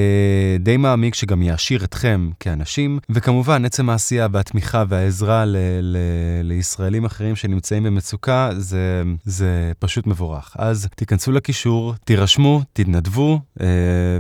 די 0.61 0.77
מעמיק 0.77 1.15
שגם 1.15 1.43
יעשיר 1.43 1.85
אתכם 1.85 2.31
כאנשים, 2.41 2.99
וכמובן 3.11 3.65
עצם 3.65 3.91
העשייה 3.91 4.29
והתמיכה 4.33 4.85
והעזרה 4.89 5.45
ל- 5.45 5.57
ל- 5.83 5.97
לישראלים 6.43 7.05
אחרים 7.05 7.37
שנמצאים 7.37 7.83
במצוקה 7.83 8.51
זה, 8.57 9.03
זה 9.25 9.73
פשוט 9.79 10.07
מבורך. 10.07 10.57
אז 10.59 10.89
תיכנסו 10.97 11.33
לקישור, 11.33 11.95
תירשמו, 12.05 12.63
תתנדבו, 12.77 13.41
אה, 13.61 13.67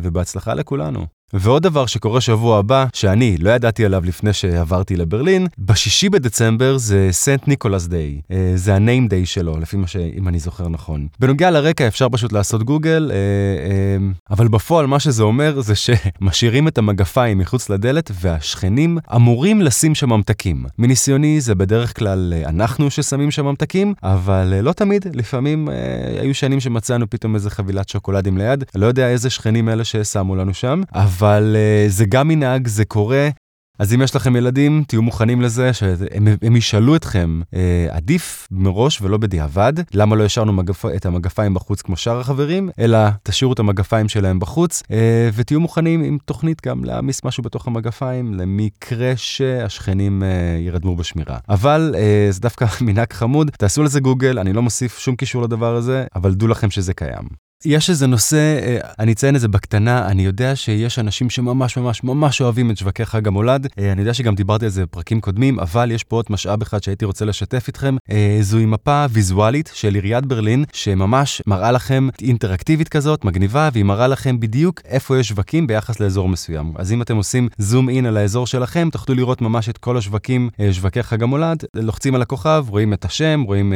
ובהצלחה 0.02 0.54
לכולנו. 0.54 1.06
ועוד 1.32 1.62
דבר 1.62 1.86
שקורה 1.86 2.20
שבוע 2.20 2.58
הבא, 2.58 2.86
שאני 2.94 3.36
לא 3.36 3.50
ידעתי 3.50 3.84
עליו 3.84 4.04
לפני 4.04 4.32
שעברתי 4.32 4.96
לברלין, 4.96 5.46
בשישי 5.58 6.08
בדצמבר 6.08 6.76
זה 6.76 7.08
סנט 7.10 7.48
ניקולס 7.48 7.86
דיי. 7.86 8.20
זה 8.54 8.74
הניים 8.74 9.08
דיי 9.08 9.26
שלו, 9.26 9.58
לפי 9.60 9.76
מה 9.76 9.86
ש... 9.86 9.96
אם 9.96 10.28
אני 10.28 10.38
זוכר 10.38 10.68
נכון. 10.68 11.06
בנוגע 11.20 11.50
לרקע 11.50 11.86
אפשר 11.86 12.08
פשוט 12.08 12.32
לעשות 12.32 12.62
גוגל, 12.62 13.10
אה, 13.10 13.16
אה, 13.16 14.06
אבל 14.30 14.48
בפועל 14.48 14.86
מה 14.86 15.00
שזה 15.00 15.22
אומר 15.22 15.60
זה 15.60 15.74
שמשאירים 15.74 16.68
את 16.68 16.78
המגפיים 16.78 17.38
מחוץ 17.38 17.70
לדלת 17.70 18.10
והשכנים 18.20 18.98
אמורים 19.16 19.62
לשים 19.62 19.94
שם 19.94 20.08
ממתקים. 20.08 20.64
מניסיוני 20.78 21.40
זה 21.40 21.54
בדרך 21.54 21.98
כלל 21.98 22.34
אה, 22.36 22.48
אנחנו 22.48 22.90
ששמים 22.90 23.30
שם 23.30 23.44
ממתקים, 23.46 23.94
אבל 24.02 24.60
לא 24.62 24.72
תמיד, 24.72 25.06
לפעמים 25.14 25.68
היו 26.20 26.34
שנים 26.34 26.60
שמצאנו 26.60 27.10
פתאום 27.10 27.34
איזה 27.34 27.50
חבילת 27.50 27.88
שוקולדים 27.88 28.38
ליד, 28.38 28.64
לא 28.74 28.86
יודע 28.86 29.08
איזה 29.08 29.30
שכנים 29.30 29.68
אלה 29.68 29.84
ששמו 29.84 30.36
לנו 30.36 30.54
שם, 30.54 30.80
אבל 30.94 31.15
uh, 31.22 31.88
זה 31.88 32.04
גם 32.04 32.28
מנהג, 32.28 32.66
זה 32.66 32.84
קורה. 32.84 33.28
אז 33.78 33.94
אם 33.94 34.02
יש 34.02 34.16
לכם 34.16 34.36
ילדים, 34.36 34.84
תהיו 34.88 35.02
מוכנים 35.02 35.42
לזה 35.42 35.72
שהם 35.72 36.56
ישאלו 36.56 36.96
אתכם, 36.96 37.40
אה, 37.54 37.86
עדיף 37.90 38.48
מראש 38.50 39.02
ולא 39.02 39.18
בדיעבד, 39.18 39.72
למה 39.94 40.16
לא 40.16 40.24
השארנו 40.24 40.52
מגפ... 40.52 40.84
את 40.84 41.06
המגפיים 41.06 41.54
בחוץ 41.54 41.82
כמו 41.82 41.96
שאר 41.96 42.20
החברים, 42.20 42.70
אלא 42.78 42.98
תשאירו 43.22 43.52
את 43.52 43.58
המגפיים 43.58 44.08
שלהם 44.08 44.38
בחוץ, 44.38 44.82
אה, 44.90 45.30
ותהיו 45.34 45.60
מוכנים 45.60 46.02
עם 46.02 46.18
תוכנית 46.24 46.66
גם 46.66 46.84
להעמיס 46.84 47.24
משהו 47.24 47.42
בתוך 47.42 47.66
המגפיים, 47.66 48.34
למקרה 48.34 49.12
שהשכנים 49.16 50.22
אה, 50.22 50.28
ירדמו 50.60 50.96
בשמירה. 50.96 51.38
אבל 51.48 51.94
אה, 51.98 52.28
זה 52.30 52.40
דווקא 52.40 52.66
מנהג 52.86 53.12
חמוד, 53.12 53.50
תעשו 53.50 53.82
לזה 53.82 54.00
גוגל, 54.00 54.38
אני 54.38 54.52
לא 54.52 54.62
מוסיף 54.62 54.98
שום 54.98 55.16
קישור 55.16 55.42
לדבר 55.42 55.74
הזה, 55.76 56.04
אבל 56.16 56.34
דעו 56.34 56.48
לכם 56.48 56.70
שזה 56.70 56.94
קיים. 56.94 57.45
יש 57.64 57.90
איזה 57.90 58.06
נושא, 58.06 58.36
אה, 58.36 58.78
אני 58.98 59.12
אציין 59.12 59.36
את 59.36 59.40
זה 59.40 59.48
בקטנה, 59.48 60.08
אני 60.08 60.24
יודע 60.24 60.56
שיש 60.56 60.98
אנשים 60.98 61.30
שממש 61.30 61.76
ממש 61.76 62.04
ממש 62.04 62.40
אוהבים 62.40 62.70
את 62.70 62.76
שווקי 62.76 63.04
חג 63.04 63.28
המולד, 63.28 63.66
אה, 63.78 63.92
אני 63.92 64.00
יודע 64.00 64.14
שגם 64.14 64.34
דיברתי 64.34 64.64
על 64.64 64.70
זה 64.70 64.82
בפרקים 64.82 65.20
קודמים, 65.20 65.60
אבל 65.60 65.90
יש 65.90 66.04
פה 66.04 66.16
עוד 66.16 66.24
משאב 66.30 66.62
אחד 66.62 66.82
שהייתי 66.82 67.04
רוצה 67.04 67.24
לשתף 67.24 67.64
איתכם, 67.68 67.96
אה, 68.10 68.38
זוהי 68.40 68.66
מפה 68.66 69.06
ויזואלית 69.10 69.70
של 69.74 69.94
עיריית 69.94 70.26
ברלין, 70.26 70.64
שממש 70.72 71.42
מראה 71.46 71.72
לכם 71.72 72.08
אינטראקטיבית 72.22 72.88
כזאת, 72.88 73.24
מגניבה, 73.24 73.68
והיא 73.72 73.84
מראה 73.84 74.06
לכם 74.08 74.40
בדיוק 74.40 74.80
איפה 74.84 75.18
יש 75.18 75.28
שווקים 75.28 75.66
ביחס 75.66 76.00
לאזור 76.00 76.28
מסוים. 76.28 76.72
אז 76.76 76.92
אם 76.92 77.02
אתם 77.02 77.16
עושים 77.16 77.48
זום 77.58 77.88
אין 77.88 78.06
על 78.06 78.16
האזור 78.16 78.46
שלכם, 78.46 78.88
תוכלו 78.92 79.14
לראות 79.14 79.42
ממש 79.42 79.68
את 79.68 79.78
כל 79.78 79.96
השווקים, 79.96 80.50
שווקי 80.72 81.02
חג 81.02 81.22
המולד, 81.22 81.64
לוחצים 81.74 82.14
על 82.14 82.22
הכוכב, 82.22 82.64
רואים 82.68 82.92
את 82.92 83.04
השם, 83.04 83.42
רואים 83.46 83.72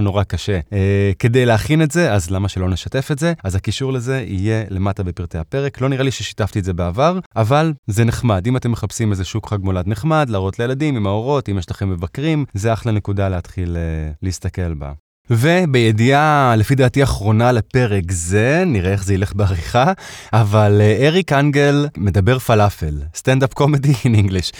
נורא 0.00 0.19
קשה 0.24 0.60
אה, 0.72 1.12
כדי 1.18 1.46
להכין 1.46 1.82
את 1.82 1.90
זה, 1.90 2.12
אז 2.12 2.30
למה 2.30 2.48
שלא 2.48 2.68
נשתף 2.68 3.08
את 3.12 3.18
זה? 3.18 3.32
אז 3.44 3.54
הקישור 3.54 3.92
לזה 3.92 4.24
יהיה 4.26 4.64
למטה 4.70 5.02
בפרטי 5.02 5.38
הפרק. 5.38 5.80
לא 5.80 5.88
נראה 5.88 6.04
לי 6.04 6.10
ששיתפתי 6.10 6.58
את 6.58 6.64
זה 6.64 6.72
בעבר, 6.72 7.18
אבל 7.36 7.72
זה 7.86 8.04
נחמד. 8.04 8.46
אם 8.46 8.56
אתם 8.56 8.72
מחפשים 8.72 9.10
איזה 9.10 9.24
שוק 9.24 9.48
חג 9.48 9.58
מולד 9.62 9.88
נחמד, 9.88 10.26
להראות 10.30 10.58
לילדים 10.58 10.96
עם 10.96 11.06
ההורות, 11.06 11.48
אם 11.48 11.58
יש 11.58 11.70
לכם 11.70 11.90
מבקרים, 11.90 12.44
זה 12.54 12.72
אחלה 12.72 12.92
נקודה 12.92 13.28
להתחיל 13.28 13.76
אה, 13.76 14.12
להסתכל 14.22 14.74
בה. 14.74 14.92
ובידיעה, 15.30 16.54
לפי 16.56 16.74
דעתי, 16.74 17.02
אחרונה 17.02 17.52
לפרק 17.52 18.12
זה, 18.12 18.62
נראה 18.66 18.92
איך 18.92 19.04
זה 19.04 19.14
ילך 19.14 19.32
בעריכה, 19.34 19.92
אבל 20.32 20.80
אה, 20.80 21.06
אריק 21.06 21.32
אנגל 21.32 21.88
מדבר 21.96 22.38
פלאפל, 22.38 22.94
stand-up 23.14 23.54
comedy 23.54 23.92
in 24.04 24.14
English. 24.14 24.52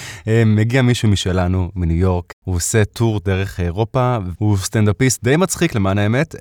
מגיע 0.46 0.82
מישהו 0.82 1.08
משלנו, 1.08 1.70
מניו 1.76 1.96
יורק, 1.96 2.32
הוא 2.44 2.54
עושה 2.54 2.84
טור 2.84 3.20
דרך 3.24 3.60
אירופה, 3.60 4.18
הוא 4.38 4.56
סטנדאפיסט 4.56 5.24
די 5.24 5.36
מצחיק 5.36 5.74
למען 5.74 5.98
האמת. 5.98 6.34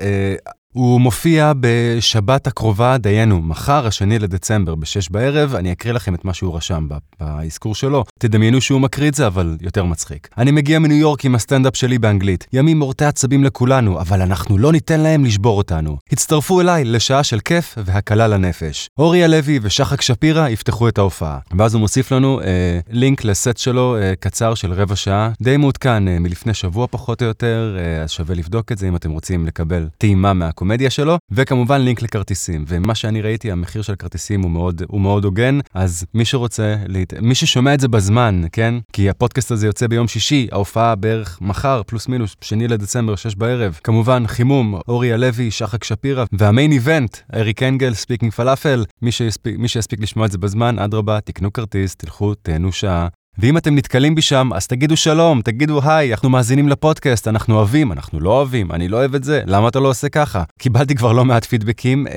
הוא 0.74 1.02
מופיע 1.02 1.52
בשבת 1.60 2.48
הקרובה, 2.48 2.98
דהיינו, 2.98 3.42
מחר, 3.42 3.88
השני 3.88 4.20
לדצמבר, 4.20 4.76
בשש 4.76 5.10
בערב, 5.10 5.56
אני 5.56 5.72
אקריא 5.72 5.94
לכם 5.94 6.16
את 6.16 6.26
מה 6.26 6.34
שהוא 6.34 6.56
רשם 6.56 6.88
באזכור 7.20 7.76
שלו. 7.76 8.04
תדמיינו 8.20 8.62
שהוא 8.62 8.82
מקריא 8.82 9.10
את 9.10 9.14
זה, 9.14 9.28
אבל 9.28 9.58
יותר 9.62 9.84
מצחיק. 9.84 10.30
אני 10.38 10.52
מגיע 10.52 10.80
מניו 10.80 10.98
יורק 10.98 11.26
עם 11.26 11.36
הסטנדאפ 11.36 11.76
שלי 11.76 11.98
באנגלית. 11.98 12.48
ימים 12.54 12.80
מורטי 12.80 13.06
עצבים 13.06 13.44
לכולנו, 13.44 14.02
אבל 14.02 14.22
אנחנו 14.22 14.58
לא 14.58 14.72
ניתן 14.72 15.00
להם 15.00 15.26
לשבור 15.26 15.58
אותנו. 15.58 15.98
הצטרפו 16.12 16.62
אליי 16.62 16.86
לשעה 16.86 17.24
של 17.24 17.40
כיף 17.40 17.78
והקלה 17.86 18.28
לנפש. 18.28 18.90
אורי 18.98 19.24
הלוי 19.24 19.60
ושחק 19.62 20.02
שפירא 20.02 20.48
יפתחו 20.48 20.88
את 20.88 20.98
ההופעה. 20.98 21.40
ואז 21.58 21.74
הוא 21.74 21.80
מוסיף 21.80 22.12
לנו 22.12 22.42
אה, 22.42 22.80
לינק 22.90 23.24
לסט 23.24 23.58
שלו 23.58 23.98
אה, 23.98 24.14
קצר 24.20 24.54
של 24.54 24.74
רבע 24.74 24.96
שעה, 24.96 25.32
די 25.42 25.58
מעודכן 25.58 26.08
אה, 26.08 26.20
מלפני 26.20 26.54
שבוע 26.54 26.88
פחות 26.88 27.22
או 27.22 27.28
יותר, 27.28 27.78
אה, 27.80 28.04
אז 28.04 28.12
שווה 28.12 28.36
לבדוק 28.36 28.72
את 28.72 28.78
זה 28.78 28.88
אם 28.88 28.96
אתם 28.96 29.12
רוצים 29.12 29.46
לקבל 29.46 29.88
טעימה 29.98 30.34
מה... 30.34 30.50
הקומדיה 30.60 30.90
שלו, 30.90 31.18
וכמובן 31.32 31.82
לינק 31.82 32.02
לכרטיסים. 32.02 32.66
ומה 32.68 32.96
שאני 32.96 33.22
ראיתי, 33.22 33.52
המחיר 33.52 33.82
של 33.82 33.96
כרטיסים 33.96 34.42
הוא 34.42 34.52
מאוד, 34.52 34.82
הוא 34.88 35.02
מאוד 35.02 35.26
הוגן, 35.26 35.60
אז 35.74 36.06
מי 36.14 36.26
שרוצה, 36.26 36.76
להת... 36.88 37.14
מי 37.22 37.36
ששומע 37.36 37.74
את 37.74 37.80
זה 37.80 37.88
בזמן, 37.88 38.42
כן? 38.52 38.76
כי 38.94 39.10
הפודקאסט 39.10 39.52
הזה 39.52 39.68
יוצא 39.68 39.88
ביום 39.88 40.08
שישי, 40.08 40.48
ההופעה 40.52 40.96
בערך 40.96 41.38
מחר, 41.42 41.82
פלוס 41.84 42.08
מינוס, 42.08 42.36
שני 42.42 42.68
לדצמבר, 42.68 43.16
שש 43.16 43.36
בערב. 43.36 43.80
כמובן, 43.84 44.28
חימום, 44.28 44.80
אורי 44.88 45.14
הלוי, 45.14 45.52
שחק 45.52 45.84
שפירא, 45.84 46.26
וה 46.32 46.45
main 46.45 46.72
event, 46.72 47.18
אריק 47.36 47.64
אנגל, 47.64 47.94
speaking 47.94 48.32
falafel. 48.32 48.86
מי 49.02 49.12
שיספיק, 49.12 49.58
מי 49.58 49.68
שיספיק 49.68 50.00
לשמוע 50.00 50.26
את 50.26 50.32
זה 50.32 50.38
בזמן, 50.38 50.80
אדרבה, 50.80 51.22
תקנו 51.22 51.54
כרטיס, 51.54 51.96
תלכו, 51.96 52.34
תהנו 52.34 52.72
שעה. 52.72 53.08
ואם 53.42 53.58
אתם 53.58 53.76
נתקלים 53.76 54.16
בי 54.16 54.22
שם, 54.22 54.50
אז 54.56 54.68
תגידו 54.68 54.98
שלום, 54.98 55.42
תגידו 55.42 55.82
היי, 55.84 56.12
אנחנו 56.12 56.30
מאזינים 56.30 56.70
לפודקאסט, 56.70 57.28
אנחנו 57.28 57.56
אוהבים, 57.56 57.92
אנחנו 57.92 58.20
לא 58.20 58.30
אוהבים, 58.30 58.72
אני 58.72 58.88
לא 58.88 58.98
אוהב 58.98 59.16
את 59.16 59.24
זה, 59.24 59.42
למה 59.46 59.68
אתה 59.68 59.80
לא 59.80 59.88
עושה 59.88 60.10
ככה? 60.10 60.44
קיבלתי 60.58 60.96
כבר 60.96 61.14
לא 61.14 61.26
מעט 61.26 61.46
פידבקים 61.46 62.08
אה, 62.08 62.14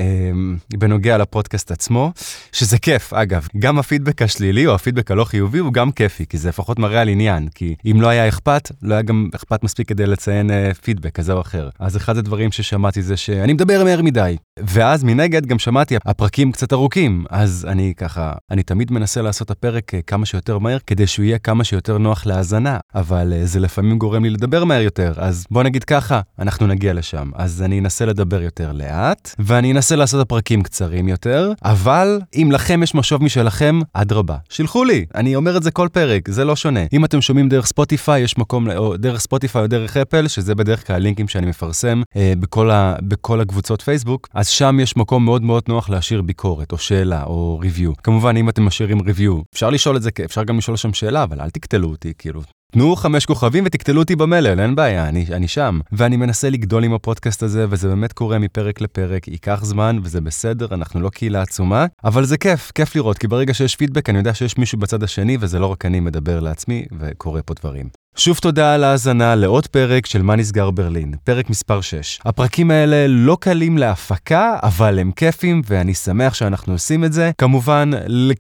בנוגע 0.79 1.19
לפודקאסט 1.19 1.71
עצמו, 1.71 2.13
שזה 2.53 2.79
כיף, 2.79 3.13
אגב, 3.13 3.47
גם 3.59 3.79
הפידבק 3.79 4.23
השלילי 4.23 4.67
או 4.67 4.75
הפידבק 4.75 5.11
הלא 5.11 5.25
חיובי 5.25 5.59
הוא 5.59 5.73
גם 5.73 5.93
כיפי, 5.93 6.27
כי 6.27 6.39
זה 6.39 6.49
לפחות 6.49 6.79
מראה 6.79 7.01
על 7.01 7.09
עניין, 7.09 7.49
כי 7.55 7.75
אם 7.91 8.01
לא 8.01 8.09
היה 8.09 8.29
אכפת, 8.29 8.73
לא 8.83 8.95
היה 8.95 9.03
גם 9.03 9.29
אכפת 9.35 9.65
מספיק 9.65 9.89
כדי 9.89 10.07
לציין 10.07 10.51
אה, 10.51 10.71
פידבק 10.83 11.15
כזה 11.15 11.33
או 11.33 11.41
אחר. 11.41 11.69
אז 11.79 11.97
אחד 11.97 12.17
הדברים 12.17 12.53
ששמעתי 12.53 13.03
זה 13.03 13.17
שאני 13.17 13.53
מדבר 13.53 13.85
מהר 13.85 14.03
מדי, 14.03 14.37
ואז 14.61 15.05
מנגד 15.05 15.47
גם 15.47 15.59
שמעתי, 15.59 15.97
הפרקים 16.05 16.53
קצת 16.53 16.73
ארוכים, 16.73 17.25
אז 17.31 17.67
אני 17.71 17.93
ככה, 17.97 18.33
אני 18.51 18.63
תמיד 18.63 18.93
מנסה 18.93 19.23
לעשות 19.23 19.51
הפרק 19.51 19.95
אה, 19.95 20.03
כמה 20.03 20.27
שיותר 20.27 20.59
מהר, 20.59 20.79
כדי 20.87 21.07
שהוא 21.13 21.25
יהיה 21.25 21.39
כמה 21.39 21.65
שיותר 21.65 21.99
נוח 21.99 22.27
להאזנה, 22.27 22.79
אבל 22.95 23.33
uh, 23.33 23.47
זה 23.47 23.61
לפעמים 23.61 23.99
גורם 23.99 24.25
לי 24.25 24.31
לדבר 24.31 24.65
מהר 24.65 24.83
יותר, 24.83 25.13
אז 25.17 25.47
בוא 25.51 25.63
נגיד 25.63 25.85
ככה, 25.85 26.21
אנחנו 26.39 26.67
נגיע 26.67 26.93
לשם. 26.93 27.31
אז 27.35 27.63
אני 27.63 27.79
אנסה 27.79 28.07
לדבר 28.07 28.43
יותר 28.43 28.73
לאט, 28.73 29.35
ואני 29.39 29.73
אנסה 29.73 29.97
לעשות 29.97 30.21
הפרקים 30.21 30.63
קצרים 30.63 31.09
יותר, 31.09 31.53
אבל 31.65 32.21
אם 32.35 32.49
לכם 32.53 32.83
יש 32.83 32.95
משוב 32.95 33.25
משלכם, 33.25 33.81
אדרבה, 33.93 34.37
שילחו 34.49 34.85
לי, 34.85 35.05
אני 35.15 35.37
אומר 35.37 35.57
את 35.57 35.63
זה 35.63 35.71
כל 35.71 35.89
פרק, 35.93 36.29
זה 36.31 36.45
לא 36.45 36.57
שונה. 36.57 36.81
אם 36.93 37.05
אתם 37.05 37.21
שומעים 37.21 37.49
דרך 37.49 37.67
ספוטיפיי, 37.67 38.23
יש 38.23 38.39
מקום, 38.39 38.71
או 38.71 38.97
דרך 38.97 39.21
ספוטיפיי 39.21 39.63
או 39.63 39.67
דרך 39.67 39.97
אפל, 39.97 40.29
שזה 40.29 40.55
בדרך 40.55 40.87
כלל 40.87 40.97
הלינקים 40.97 41.29
שאני 41.29 41.47
מפרסם 41.47 42.03
uh, 42.13 42.17
בכל, 42.41 42.71
ה, 42.71 42.95
בכל 43.03 43.41
הקבוצות 43.41 43.83
פייסבוק, 43.83 44.29
אז 44.35 44.49
שם 44.49 44.79
יש 44.81 44.97
מקום 44.97 45.25
מאוד 45.25 45.43
מאוד 45.43 45.63
נוח 45.69 45.91
להשאיר 45.91 46.23
ביקורת, 46.23 46.73
או 46.73 46.79
שאלה, 46.79 47.25
או 47.25 47.59
review. 47.63 47.93
כמובן, 48.03 48.37
אם 48.37 48.49
אתם 48.49 48.63
משאירים 48.63 49.03
review, 49.03 49.41
אפשר 49.55 49.71
לשאול 49.71 49.97
את 49.97 50.03
זה, 50.03 50.11
אפשר 50.25 50.45
גם 50.45 50.59
לשאול 50.59 50.77
שם 50.77 50.93
שאלה, 51.03 51.23
אבל 51.23 51.41
אל 51.41 51.51
תקטלו 51.51 51.89
אותי, 51.89 52.13
כאילו. 52.19 52.43
תנו 52.73 52.97
חמש 52.97 53.27
כוכבים 53.27 53.65
ותקטלו 53.67 54.01
אותי 54.01 54.17
במלל, 54.17 54.61
אין 54.61 54.75
בעיה, 54.75 55.09
אני, 55.09 55.27
אני 55.33 55.49
שם. 55.49 55.81
ואני 55.93 56.17
מנסה 56.17 56.51
לגדול 56.51 56.85
עם 56.85 56.95
הפודקאסט 56.95 57.43
הזה, 57.43 57.67
וזה 57.69 57.89
באמת 57.89 58.13
קורה 58.13 58.39
מפרק 58.39 58.81
לפרק, 58.81 59.29
ייקח 59.29 59.61
זמן, 59.63 59.99
וזה 60.03 60.21
בסדר, 60.21 60.67
אנחנו 60.75 61.01
לא 61.01 61.11
קהילה 61.11 61.43
עצומה, 61.43 61.87
אבל 62.05 62.25
זה 62.25 62.37
כיף, 62.39 62.73
כיף 62.75 62.97
לראות, 62.97 63.19
כי 63.19 63.29
ברגע 63.29 63.55
שיש 63.55 63.77
פידבק, 63.77 64.09
אני 64.11 64.19
יודע 64.19 64.35
שיש 64.35 64.59
מישהו 64.59 64.79
בצד 64.79 65.03
השני, 65.03 65.37
וזה 65.41 65.59
לא 65.59 65.67
רק 65.67 65.85
אני 65.85 66.01
מדבר 66.01 66.41
לעצמי, 66.41 66.85
וקורה 66.99 67.43
פה 67.43 67.55
דברים. 67.55 68.02
שוב 68.17 68.39
תודה 68.39 68.75
על 68.75 68.85
ההאזנה 68.85 69.35
לעוד 69.35 69.67
פרק 69.67 70.07
של 70.07 70.23
מה 70.23 70.37
נסגר 70.37 70.71
ברלין, 70.71 71.15
פרק 71.25 71.51
מספר 71.51 71.81
6. 71.81 72.21
הפרקים 72.25 72.71
האלה 72.71 73.07
לא 73.09 73.37
קלים 73.41 73.79
להפקה, 73.79 74.57
אבל 74.63 74.99
הם 74.99 75.13
כיפים, 75.13 75.63
ואני 75.67 75.95
שמח 75.95 76.35
שאנחנו 76.35 76.73
עושים 76.73 77.05
את 77.05 77.13
זה. 77.13 77.31
כמובן, 77.39 77.91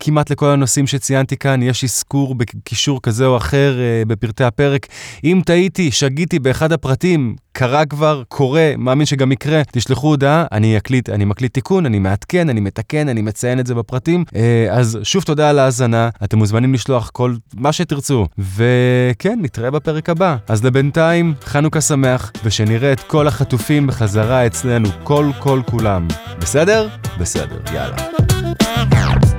כמעט 0.01 0.31
לכל 0.31 0.47
הנושאים 0.47 0.87
שציינתי 0.87 1.37
כאן 1.37 1.63
יש 1.63 1.85
אזכור 1.85 2.35
בקישור 2.35 3.03
כזה 3.03 3.27
או 3.27 3.37
אחר 3.37 3.75
uh, 3.77 4.09
בפרטי 4.09 4.45
הפרק. 4.45 4.87
אם 5.25 5.41
טעיתי, 5.47 5.91
שגיתי 5.91 6.39
באחד 6.39 6.73
הפרטים, 6.73 7.37
קרה 7.53 7.87
כבר, 7.87 8.23
קורה, 8.29 8.73
מאמין 8.79 9.07
שגם 9.07 9.33
יקרה, 9.33 9.63
תשלחו 9.73 10.09
הודעה, 10.09 10.45
אני 10.53 10.77
אקליט, 10.77 11.09
אני 11.09 11.25
מקליט 11.25 11.55
תיקון, 11.55 11.87
אני 11.87 11.99
מעדכן, 11.99 12.49
אני 12.49 12.61
מתקן, 12.61 13.09
אני 13.09 13.23
מציין 13.23 13.61
את 13.61 13.67
זה 13.67 13.75
בפרטים. 13.75 14.25
Uh, 14.29 14.35
אז 14.71 14.99
שוב 15.03 15.23
תודה 15.23 15.51
על 15.51 15.59
ההאזנה, 15.59 16.09
אתם 16.25 16.39
מוזמנים 16.39 16.75
לשלוח 16.75 17.11
כל 17.11 17.35
מה 17.55 17.73
שתרצו. 17.73 18.27
וכן, 18.39 19.39
נתראה 19.43 19.71
בפרק 19.71 20.09
הבא. 20.09 20.37
אז 20.49 20.65
לבינתיים, 20.65 21.35
חנוכה 21.45 21.81
שמח, 21.81 22.33
ושנראה 22.45 22.93
את 22.93 23.01
כל 23.01 23.27
החטופים 23.27 23.87
בחזרה 23.87 24.47
אצלנו, 24.47 24.89
כל 25.05 25.31
כל 25.39 25.61
כולם. 25.71 26.09
בסדר? 26.39 26.89
בסדר, 27.19 27.59
יאללה. 27.75 29.32